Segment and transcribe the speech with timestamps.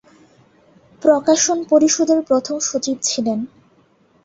[1.01, 3.39] প্রকাশন পরিষদের প্রথম সচিব ছিলেন।